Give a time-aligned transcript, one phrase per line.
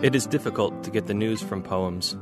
[0.00, 2.16] It is difficult to get the news from poems,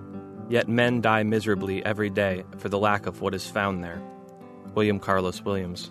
[0.48, 4.00] yet men die miserably every day for the lack of what is found there.
[4.74, 5.90] William Carlos Williams.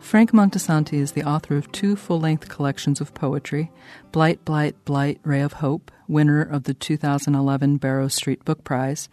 [0.00, 3.70] Frank Montesonti is the author of two full length collections of poetry
[4.10, 9.08] Blight, Blight, Blight, Ray of Hope, winner of the 2011 Barrow Street Book Prize,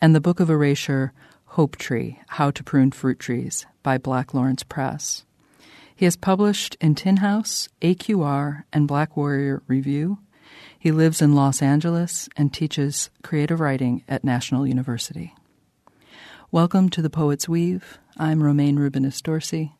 [0.00, 1.12] and the Book of Erasure,
[1.46, 5.24] Hope Tree How to Prune Fruit Trees by Black Lawrence Press.
[5.96, 10.18] He has published in Tin House, AQR, and Black Warrior Review.
[10.78, 15.34] He lives in Los Angeles and teaches creative writing at National University.
[16.50, 17.98] Welcome to The Poet's Weave.
[18.16, 19.72] I'm Romaine Rubinas Dorsey.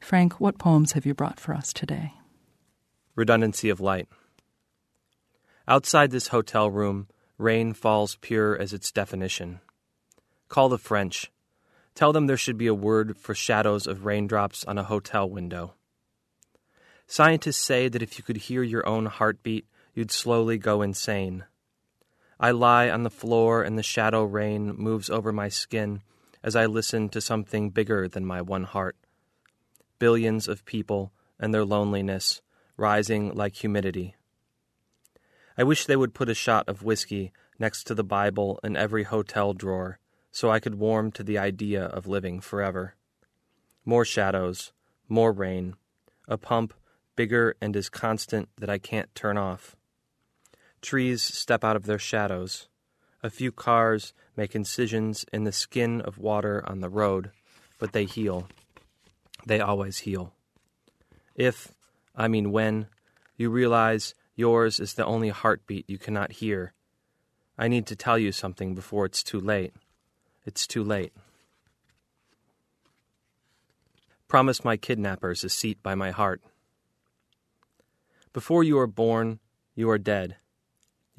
[0.00, 2.14] Frank, what poems have you brought for us today?
[3.16, 4.08] Redundancy of Light.
[5.66, 9.60] Outside this hotel room, rain falls pure as its definition.
[10.48, 11.30] Call the French.
[11.94, 15.74] Tell them there should be a word for shadows of raindrops on a hotel window.
[17.06, 21.44] Scientists say that if you could hear your own heartbeat, you'd slowly go insane.
[22.38, 26.02] I lie on the floor and the shadow rain moves over my skin
[26.42, 28.96] as I listen to something bigger than my one heart
[30.00, 32.40] billions of people and their loneliness
[32.76, 34.16] rising like humidity.
[35.56, 39.04] I wish they would put a shot of whiskey next to the Bible in every
[39.04, 39.98] hotel drawer
[40.32, 42.94] so I could warm to the idea of living forever.
[43.84, 44.72] More shadows,
[45.08, 45.76] more rain,
[46.26, 46.72] a pump
[47.14, 49.76] bigger and as constant that I can't turn off.
[50.82, 52.68] Trees step out of their shadows.
[53.22, 57.30] A few cars make incisions in the skin of water on the road,
[57.78, 58.48] but they heal
[59.46, 60.32] they always heal.
[61.34, 61.74] If,
[62.14, 62.86] I mean when,
[63.36, 66.72] you realize yours is the only heartbeat you cannot hear,
[67.58, 69.74] I need to tell you something before it's too late.
[70.46, 71.12] It's too late.
[74.28, 76.40] Promise my kidnappers a seat by my heart.
[78.32, 79.40] Before you are born,
[79.74, 80.36] you are dead.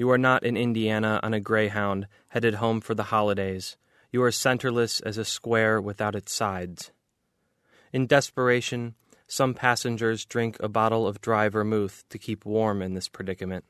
[0.01, 3.77] You are not in Indiana on a greyhound headed home for the holidays.
[4.11, 6.91] You are centerless as a square without its sides.
[7.93, 8.95] In desperation,
[9.27, 13.63] some passengers drink a bottle of dry vermouth to keep warm in this predicament.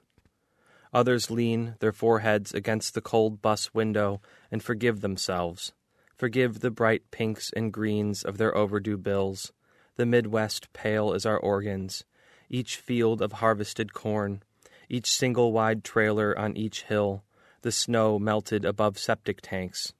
[0.94, 5.74] Others lean their foreheads against the cold bus window and forgive themselves,
[6.16, 9.52] forgive the bright pinks and greens of their overdue bills,
[9.98, 12.06] the Midwest pale as our organs,
[12.50, 14.44] each field of harvested corn,
[14.92, 17.24] each single wide trailer on each hill,
[17.62, 19.94] the snow melted above septic tanks,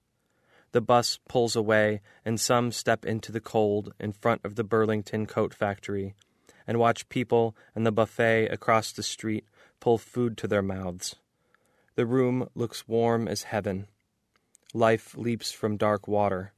[0.72, 5.26] the bus pulls away, and some step into the cold in front of the Burlington
[5.26, 6.14] Coat Factory
[6.66, 9.46] and watch people and the buffet across the street
[9.80, 11.16] pull food to their mouths.
[11.96, 13.88] The room looks warm as heaven.
[14.74, 16.54] Life leaps from dark water.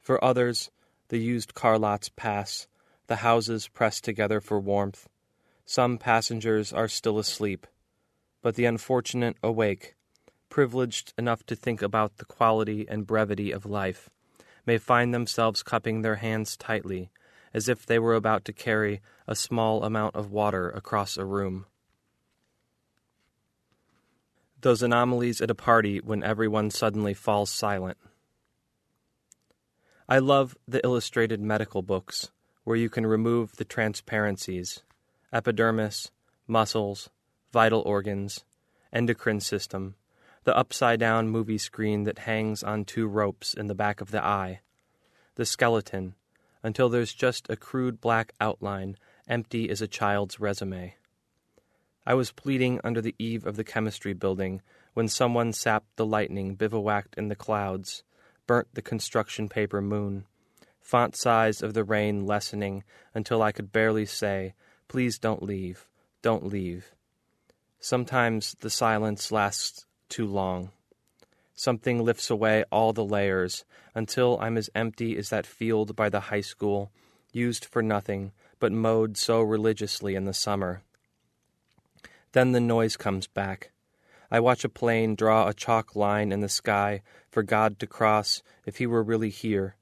[0.00, 0.70] For others,
[1.08, 2.68] the used car lots pass,
[3.08, 5.08] the houses press together for warmth.
[5.70, 7.66] Some passengers are still asleep,
[8.40, 9.96] but the unfortunate awake
[10.48, 14.08] privileged enough to think about the quality and brevity of life,
[14.64, 17.10] may find themselves cupping their hands tightly,
[17.52, 21.66] as if they were about to carry a small amount of water across a room.
[24.62, 27.98] Those anomalies at a party when everyone suddenly falls silent.
[30.08, 32.30] I love the illustrated medical books
[32.64, 34.82] where you can remove the transparencies
[35.32, 36.10] epidermis,
[36.46, 37.10] muscles,
[37.52, 38.44] vital organs,
[38.92, 39.94] endocrine system,
[40.44, 44.24] the upside down movie screen that hangs on two ropes in the back of the
[44.24, 44.60] eye,
[45.34, 46.14] the skeleton,
[46.62, 48.96] until there's just a crude black outline,
[49.28, 50.94] empty as a child's resume.
[52.06, 54.62] I was pleading under the eave of the chemistry building
[54.94, 58.02] when someone sapped the lightning bivouacked in the clouds,
[58.46, 60.24] burnt the construction paper moon,
[60.80, 62.82] font size of the rain lessening
[63.14, 64.54] until I could barely say,
[64.88, 65.86] Please don't leave,
[66.22, 66.92] don't leave.
[67.78, 70.70] Sometimes the silence lasts too long.
[71.54, 76.20] Something lifts away all the layers until I'm as empty as that field by the
[76.20, 76.90] high school,
[77.32, 80.82] used for nothing, but mowed so religiously in the summer.
[82.32, 83.70] Then the noise comes back.
[84.30, 88.42] I watch a plane draw a chalk line in the sky for God to cross
[88.66, 89.76] if he were really here.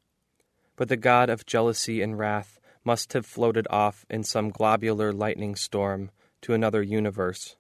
[0.77, 5.57] But the God of jealousy and wrath must have floated off in some globular lightning
[5.57, 6.11] storm
[6.41, 7.57] to another universe.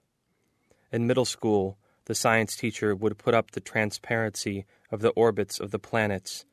[0.92, 5.72] In middle school, the science teacher would put up the transparency of the orbits of
[5.72, 6.44] the planets,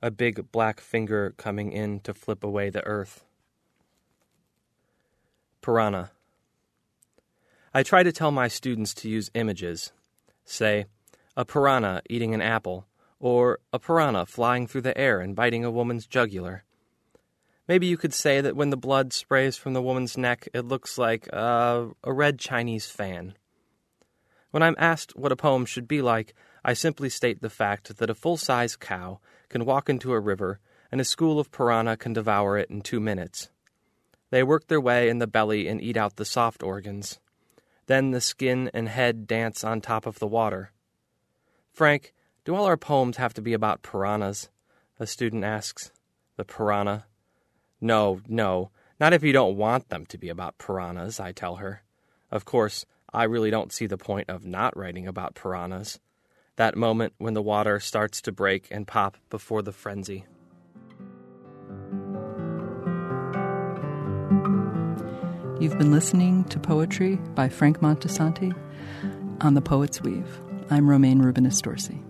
[0.00, 3.24] a big black finger coming in to flip away the Earth.
[5.60, 6.12] Piranha.
[7.74, 9.92] I try to tell my students to use images.
[10.44, 10.86] Say,
[11.36, 12.86] a piranha eating an apple,
[13.18, 16.64] or a piranha flying through the air and biting a woman's jugular.
[17.70, 20.98] Maybe you could say that when the blood sprays from the woman's neck, it looks
[20.98, 23.36] like uh, a red Chinese fan
[24.50, 26.34] When I'm asked what a poem should be like,
[26.64, 30.58] I simply state the fact that a full size cow can walk into a river
[30.90, 33.50] and a school of piranha can devour it in two minutes.
[34.30, 37.20] They work their way in the belly and eat out the soft organs.
[37.86, 40.72] Then the skin and head dance on top of the water.
[41.72, 42.14] Frank,
[42.44, 44.48] do all our poems have to be about piranhas?
[44.98, 45.92] A student asks.
[46.36, 47.06] The piranha.
[47.80, 51.82] No, no, not if you don't want them to be about piranhas, I tell her.
[52.30, 55.98] Of course, I really don't see the point of not writing about piranhas.
[56.56, 60.26] That moment when the water starts to break and pop before the frenzy.
[65.58, 68.54] You've been listening to Poetry by Frank Montesonti
[69.40, 70.40] on The Poet's Weave.
[70.70, 72.02] I'm Romayne Rubinas Dorsey.